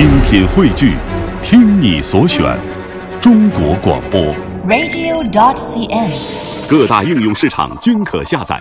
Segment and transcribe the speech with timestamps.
[0.00, 0.94] 精品汇聚，
[1.42, 2.58] 听你所选，
[3.20, 4.34] 中国广播。
[4.66, 6.10] radio.dot.cn，。
[6.66, 8.58] 各大应用市场均可下载。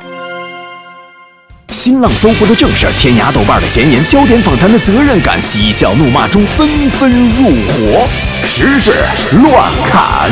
[1.70, 8.06] 新浪、搜狐的正事，天涯、豆瓣的闲言，焦点访谈的责任感，嬉笑怒骂中纷纷入伙，
[8.44, 8.92] 时事
[9.42, 10.30] 乱砍。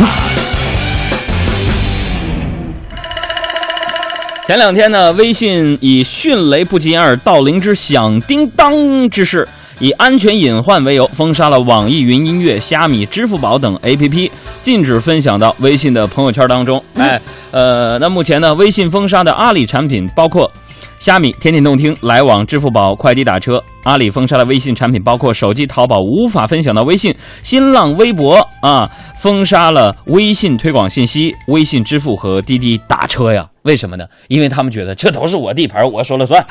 [4.45, 9.47] 前两天呢，微信以迅雷不及掩耳盗铃之响叮当之势，
[9.79, 14.31] 以安全隐患为由，封杀了网易云音乐、虾米、支付宝等 APP，
[14.63, 16.83] 禁止分享到微信的朋友圈当中。
[16.95, 20.51] 哎，呃，那目前呢，微信封杀的阿里产品包括
[20.99, 23.63] 虾米、天天动听、来往、支付宝、快递打车。
[23.83, 28.89] 阿里封杀的微信产品包括手机淘宝无法分享到微信、新浪微博啊，
[29.19, 33.47] 封杀了微信推广信息、微信支付和滴滴打车呀。
[33.61, 34.05] 为什么呢？
[34.27, 36.43] 因为他们觉得这都是我地盘，我说了算。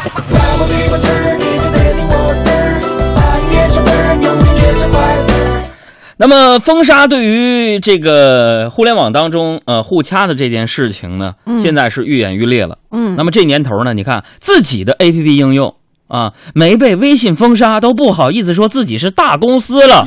[6.19, 12.79] 那么封杀对于这个互联网当中呃互掐的这件事情呢，现在是愈演愈烈了。
[12.91, 15.75] 嗯那么这年头呢，你看自己的 APP 应用
[16.09, 20.07] 啊没被微信封杀，都不好意思说自己是大公司了。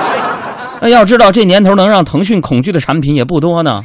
[0.80, 3.82] 那要知道这年头能让腾讯恐惧的产品也不多呢。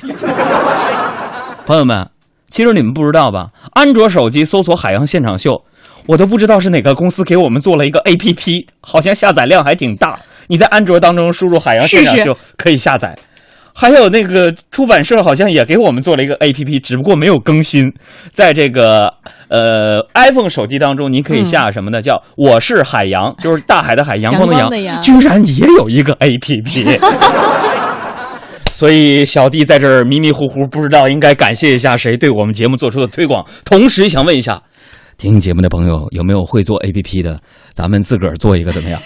[1.66, 2.10] 朋友们，
[2.50, 3.50] 其实你们不知道吧？
[3.74, 5.64] 安卓手机搜索“海洋现场秀”，
[6.06, 10.20] 我都不知道是哪个公司给我们做了一个 APP，好像下载量还挺大。
[10.48, 13.18] 你在安卓当中输入“海洋现场就”可以下载。
[13.72, 17.94] 还有那个出版社好像也给我们做了一个 APP，只不过没有更新。
[18.32, 19.14] 在这个
[19.48, 22.02] 呃 iPhone 手机当中，您可以下什么呢？
[22.02, 27.00] 叫“我是海洋”， 就是大海的海，阳光的阳光的阳居然也有一个 APP。
[28.70, 33.46] 所以小弟在这儿迷迷糊糊，不知道应该感谢一下谁对我们节目做出的推广。
[33.64, 34.62] 同时也想问一下，
[35.20, 37.38] 听节目的朋友有没有会做 APP 的？
[37.74, 38.98] 咱们自个儿做一个怎么样？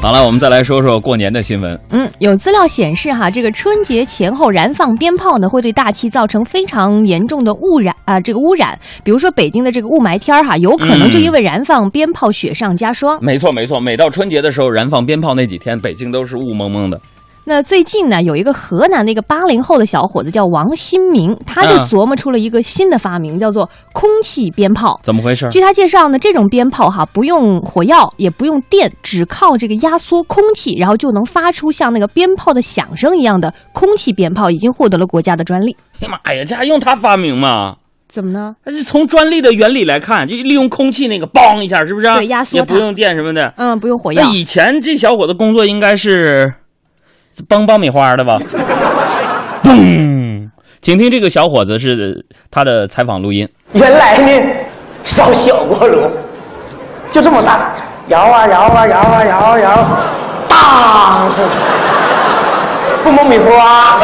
[0.00, 1.78] 好了，我们再来说说过年的新闻。
[1.90, 8.74] 嗯，有资料显示哈，这个春节前后燃放鞭炮呢，会对大气造成非常严重的污染啊、这个污染。
[9.04, 13.22] 比如说北京的这个雾霾天儿哈，有可能就因为燃放鞭炮雪上加霜。
[13.22, 16.98] 没错，没错，每到春节的时候，燃放鞭炮那几天，北京都是雾蒙蒙的。
[17.44, 25.00] 那最近呢，有一个河南的一个八零后的小伙子叫王新明，他就嗯琢磨出了一个新的发明，叫做空气鞭炮。
[25.02, 25.48] 怎么回事？
[25.50, 35.76] 据他介绍呢，这种鞭炮哈不用火药，也不用电，只靠这个压缩空气，然后就能发出像那个鞭炮的响声一样的空气鞭炮，已经获得了国家的专利。
[36.00, 37.76] 哎呀妈呀，这还用他发明吗？
[38.08, 38.54] 怎么呢？
[38.64, 42.06] 但是从专利的原理来看，就利用空气那个梆一下，是不是？
[42.14, 43.52] 对压缩它也不用电什么的。
[43.56, 44.32] 嗯，不用火药那。
[44.32, 46.52] 以前这小伙子工作应该是
[47.48, 48.38] 帮爆米花的吧？
[49.62, 50.48] 嘣！
[50.80, 53.48] 请听这个小伙子是他的采访录音。
[53.72, 54.30] 原来呢，
[55.04, 56.10] 烧小锅炉，
[57.10, 57.72] 就这么大，
[58.08, 59.88] 摇啊摇啊摇啊摇啊摇，
[60.48, 61.30] 当，
[63.04, 64.00] 不蒙米花。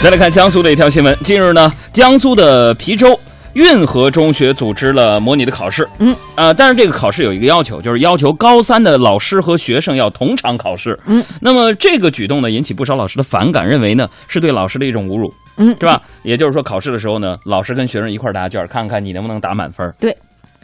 [0.00, 3.18] 再来看江苏的一条新闻，近日呢，江苏的邳州
[3.58, 5.86] 运河中学组织了模拟的考试。
[5.98, 10.96] 嗯，呃，但是这个考试有一个要求，就是要求高三的老师和学生要同场考试。
[11.06, 15.34] 嗯，那么这个举动呢，引起不少老师的反感，认为呢是对老师的一种侮辱。
[15.56, 16.00] 嗯，是吧？
[16.22, 19.92] 也就是说，考试的时候呢，老师跟学生一块儿答卷，看看你能不能打满分。
[19.98, 20.16] 对。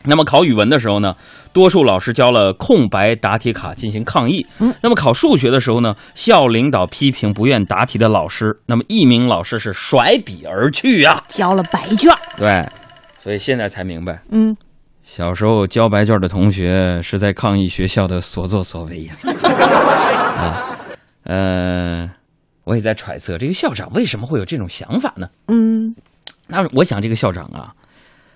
[0.06, 1.16] 那么考语文的时候呢，
[1.50, 4.46] 多数老师交了空白答题卡进行抗议。
[4.58, 4.72] 嗯。
[4.82, 12.14] 那么考数学的时候呢，校领导批评不愿答题的老师，那么一名老师是甩笔而去呀、交了白卷。
[12.36, 12.62] 对，
[13.24, 14.54] 所以现在才明白，嗯，
[15.02, 19.14] 小时候交白卷的同学是在抗议学校的所作所为呀。
[20.36, 20.76] 啊，
[21.24, 22.10] 呃，
[22.64, 25.26] 我也在揣测这个校长为什么会有这种想法呢？
[25.48, 25.94] 嗯，
[26.48, 27.72] 那我想这个校长啊，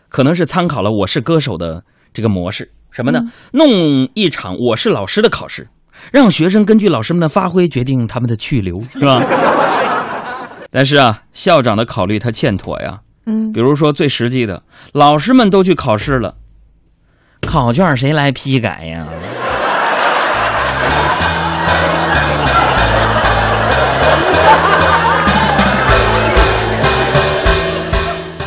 [0.08, 1.84] 可能是参考了《我是歌手》的
[2.14, 3.20] 这个模式，什么呢？
[3.52, 3.68] 弄
[4.14, 5.68] 一场我是老师的考试，
[6.10, 9.22] 让学生根据老师们的发挥决定他们的去留，是吧？
[10.72, 12.98] 但是啊，校长的考虑他欠妥呀。
[13.28, 14.62] 嗯，比如说最实际的，
[14.92, 16.34] 老师们都去考试了，
[17.42, 19.06] 考卷谁来批改呀？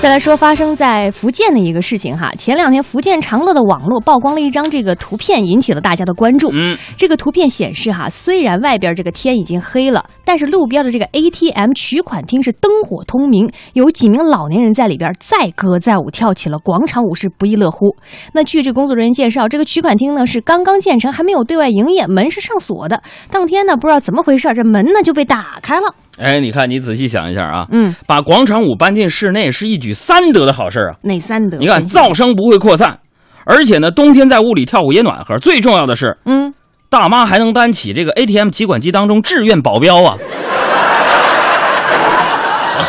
[0.02, 6.50] 再来说发生在福建的一个事情哈，前两天福建长乐的网络曝光了一张这个图片，引起了大家的关注。
[6.52, 17.96] 嗯，这个图片显示哈，虽然外边这个天已经黑了，但是路边的这个 ATM 取款厅是灯火通明，有几名老年人在里边载歌载舞，跳起了广场舞，是不亦乐乎。
[18.34, 23.04] 那据这工作人员介绍，这个取款厅呢是刚刚建成，还没有对外营业，门是上锁的。
[23.30, 25.94] 当天呢，不知道怎么回事，这门呢就被打开了。
[26.22, 30.96] 哎，你看，你仔细想一下啊，嗯，把广场舞搬进室内是一举三得的好事儿啊。
[31.02, 31.58] 哪三得？
[31.58, 33.00] 你看，噪声不会扩散，
[33.44, 35.40] 而且呢，冬天在屋里跳舞也暖和。
[35.40, 36.54] 最重要的是，嗯，
[36.90, 40.16] 大妈还能担起这个 ATM 提款机当中志愿保镖啊，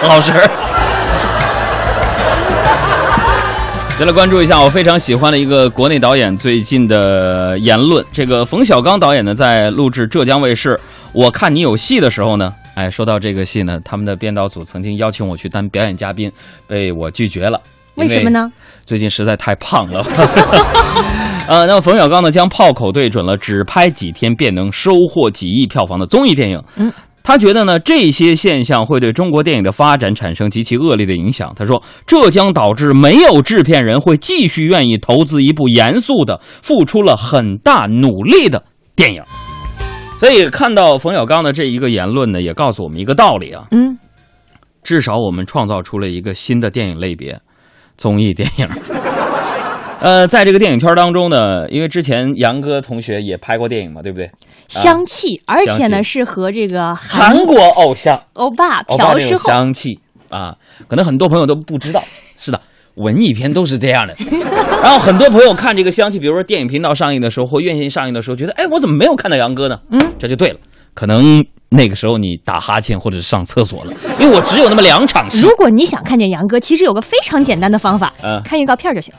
[0.02, 0.50] 好事儿。
[3.99, 8.05] 再来关注一下我非常喜欢的一个国内导演最近的言论。
[8.12, 10.75] 这个冯小刚导演呢，在录制浙江卫视
[11.12, 16.30] 《我看你有戏》的时候呢，哎，说到这个戏呢，他们的编导组曾经邀请我去当表演嘉宾，
[16.66, 17.60] 被我拒绝了。
[17.96, 18.30] 为什么？
[18.30, 18.50] 呢？
[18.86, 20.02] 最近实在太胖了。
[21.46, 26.58] 呃，那么冯小刚呢，将炮口对准了只拍几天便能收获几亿票房的综艺电影。
[26.76, 26.90] 嗯，
[27.22, 31.52] 他觉得呢，这些现象会对中国电影的发展产生极其恶劣的影响。
[31.54, 38.64] 他说，这将导致没有制片人会继续愿意投资一部严肃的、付出了很大努力的
[38.96, 39.22] 电影。
[40.22, 43.98] 所以，看到冯小刚的这一个言论呢，也告诉我们一个道理啊，嗯，
[44.84, 47.36] 至少我们创造出了一个新的电影类别——
[47.98, 48.69] 综艺电影。
[49.98, 54.30] 呃，在这个电影圈当中呢，因为之前杨哥同学也拍过电影嘛，对不对？
[54.69, 59.98] 香气，而且呢是和这个韩国偶像欧巴朴世后，香气
[60.30, 62.00] 啊，可能很多朋友都不知道。
[62.38, 62.60] 是的，
[62.94, 64.14] 文艺片都是这样的。
[64.82, 69.78] 然后很多朋友看这个香气，比如说电影频道上映的时候或院线上映的时候，觉得哎，我怎么没有看到杨哥呢？
[69.90, 70.58] 嗯，这就对了，
[70.94, 75.54] 可能那个时候你打哈欠或者是上厕所了，因为我只有那么两场戏如。
[75.56, 79.14] 果你想看见杨哥，其实有个非常简单的方法，嗯看预告片就行。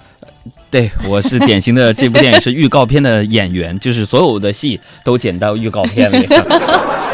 [0.70, 6.28] 对，我是典型的这部电影是预告片的演员，就是所有的戏都剪到预告片里。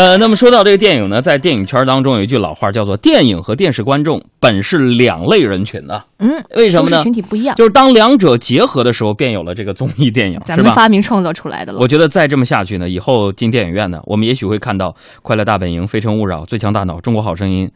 [0.00, 6.02] 呃，那么说到这个电影呢，在电影圈当中有一句老话叫做“电影和电视观众本是两类人群”呢。
[6.20, 10.72] 嗯，为什么呢群体不一样，就是当两者结合的时候，便有了这个综艺电影，咱们？
[10.72, 11.78] 发明创造出来的了。
[11.78, 14.88] 我觉得再这么下去呢，以后进电影院呢，我们也许会看到
[15.20, 17.68] 《快乐大本营》《非诚勿扰》《最强大脑》《中国好声音》，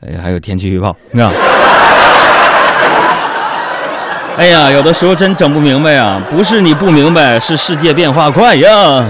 [0.00, 1.32] 呃，还有天气预报，是吧？
[4.38, 9.04] 哎呀，有的时候真整不明白呀，不是你不明白，是世界变化快呀。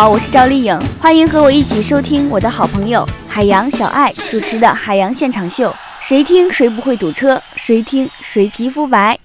[0.00, 5.68] 好，我是赵丽颖，欢迎和我一起收听我的好朋友海洋小爱主持的《海洋现场秀》，
[6.00, 9.18] 谁听谁不会堵车，谁听谁皮肤白。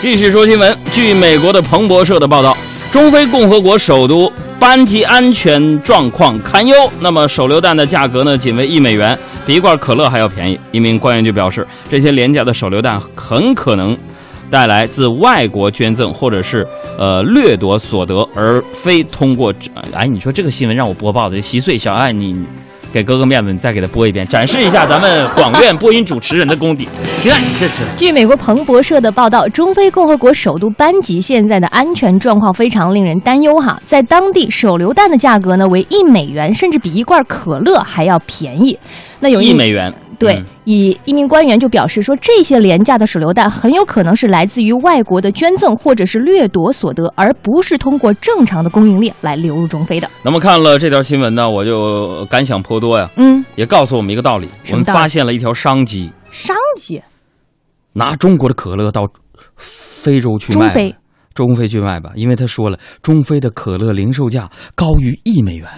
[0.00, 0.74] 继续说新闻。
[0.90, 2.56] 据美国的彭博社的报道，
[2.90, 6.74] 中非共和国首都班吉安全状况堪忧。
[7.00, 10.58] 那么手榴弹的价格呢，仅为一美元，比一罐可乐还要便宜。
[10.72, 13.94] 一名官员就表示，这些廉价的手榴弹很可能
[14.50, 16.66] 带来自外国捐赠或者是
[16.98, 19.52] 呃掠夺所得，而非通过。
[19.92, 22.36] 哎，你说这个新闻让我播报的，稀碎小爱你。
[22.96, 26.88] 给哥哥面子，你再给他播一遍，展示一下咱们广院播音主持人的功底。
[27.20, 33.78] 行，你这是据美国彭博社的报道，中非共和国首都班吉现在的安全状况非常令人担忧哈。
[33.84, 38.78] 在当地，手榴弹的价格呢为一美元，甚至比一罐可乐还要便宜。
[39.20, 39.92] 那有一美元。
[40.18, 50.08] 对嗯，以一名官员就表示说，这些廉价的手榴弹很有可能是来自于外国的捐赠或者是掠夺所得，而不是通过正常的供应链来流入中非的。
[50.22, 57.02] 那么看了这条新闻呢，我就感想颇多呀，嗯，也告诉我们一个道理：我们发现了一条商机，商机，
[57.92, 59.08] 拿中国的可乐到
[59.56, 60.94] 非洲去卖，中非。
[61.34, 65.68] 中非去卖吧，因为他说了，中非的可乐零售价高于一美元。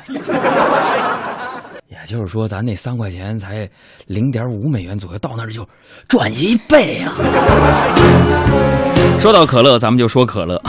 [1.88, 3.66] 也就是说，咱那三块钱才
[4.06, 5.66] 零点五美元左右，到那儿就
[6.06, 7.14] 赚一倍啊！
[9.18, 10.62] 说到可乐，咱们就说可乐。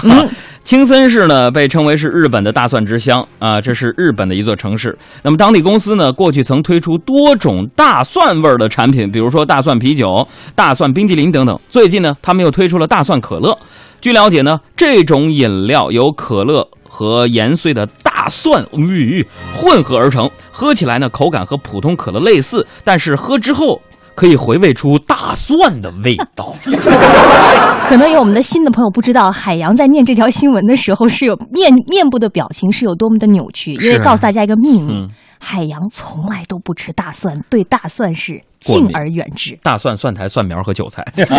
[0.64, 4.98] 青森市呢，被称为是日本的大蒜之乡啊，这是日本的一座城市。
[5.22, 11.60] 那么当地公司呢，过去曾推出多种大蒜味儿的产品，比如说大蒜啤酒、大蒜冰激凌等等。
[11.68, 13.58] 最近呢，他们又推出了大蒜可乐。
[14.00, 23.82] 据了解呢，这种饮料由可乐和研碎的大蒜嗯混合而成，喝起来呢口感和普通可乐类似，但是喝之后
[24.20, 26.54] 可以回味出大蒜的味道。
[27.88, 35.10] 可能有我们的新的朋友不知道，海洋在念这条新闻的时候是有面面部的表情是有多么的扭曲，因为告诉大家一个秘密，嗯
[35.40, 39.58] 海洋从来都不吃大蒜，对大蒜是敬而远之。
[39.64, 41.30] 大蒜、蒜苔、蒜苗和韭菜， 具体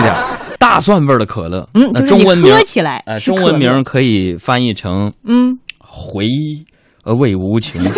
[0.00, 0.14] 点，
[0.60, 1.68] 大蒜味儿的可乐。
[1.74, 6.24] 嗯，那中文名喝起来呃，中文名可以翻译成嗯，回
[7.02, 7.82] 呃味无穷。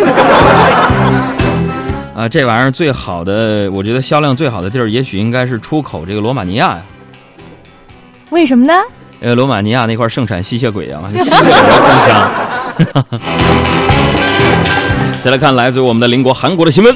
[2.17, 6.81] 啊，这玩意儿最好的，我觉得销量最好的地儿，也许应该是出口这个罗马尼亚呀。
[8.31, 8.73] 为什么呢？
[9.21, 12.31] 呃，罗马尼亚那块盛产吸血鬼啊， 吸血鬼更香。
[15.21, 16.95] 再来看来自于我们的邻国韩国的新闻，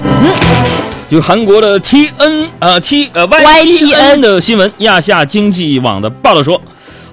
[1.07, 6.59] 就韩国的 T N 呃 T 呃 YTN 的新闻，亚夏经济网的报道说。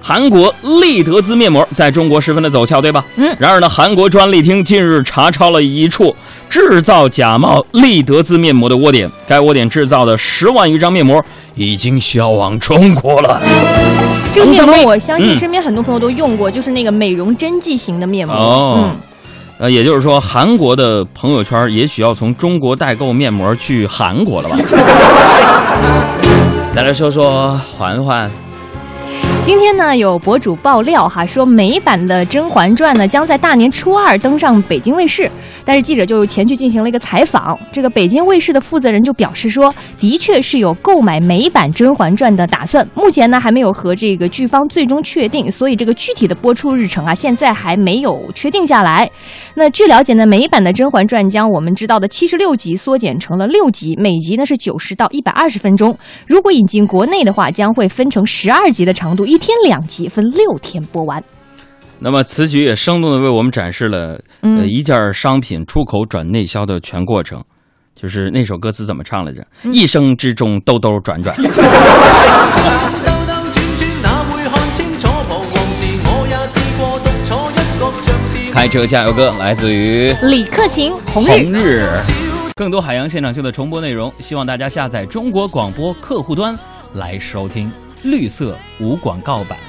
[0.01, 3.03] 韩国丽德姿面膜在中国十分的走俏，对吧？
[3.17, 6.15] 嗯然而呢，韩国专利厅近日查抄了一处
[6.49, 11.23] 制造假冒丽德姿面膜的窝点，该窝点制造的十万余张面膜
[11.55, 13.41] 已经销往中国了。
[14.33, 18.35] 这个面膜我相信嗯身边很多朋友都用过，就是那个美容针剂型的面膜。
[18.35, 18.95] 哦嗯，
[19.59, 24.57] 呃，也就是说，韩国的朋友圈也许要从中国代购面膜去韩国了吧？
[26.71, 28.29] 再来说说环环，
[29.41, 35.31] 今天呢，有博主爆料哈，说美版的《甄嬛传》呢将在大年初二登上北京卫视。
[35.65, 49.09] 但是记者就前去进行了一个采访，这个北京卫视的负责人就表示说，的确是有购买美版《甄嬛传》的打算，目前呢还没有和这个剧方最终确定，所以这个具体的播出日程啊，现在还没有确定下来。
[49.55, 55.97] 那据了解呢，美版的《甄嬛传》将我们知道的七十六集缩减成了六集，每集呢是九十到一百二十分钟。
[56.27, 61.23] 如果引进国内的话，将会分成十二集的长度，一天两集，分六天播完。
[61.99, 67.43] 那么此举也生动的为我们展示了，呃，嗯一件商品出口转内销的全过程。
[67.93, 69.45] 就是那首歌词怎么唱来着？
[69.63, 71.35] 嗯一生之中兜兜转转。
[71.37, 71.61] 兜兜轉
[73.77, 75.85] 轉，哪會看清楚彷徨時？
[76.05, 81.87] 我也試過獨坐一角，像是開車加油歌来自于李克勤《红日》。
[82.55, 86.57] 更多海洋现场秀的重播内容，希望大家下载中国广播客户端
[86.93, 87.71] 来收聽。
[88.03, 89.68] 绿色无广告版。